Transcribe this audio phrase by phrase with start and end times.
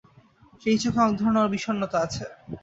[0.61, 2.25] সেই চোখে একধরনের বিষণ্ণতা আছে।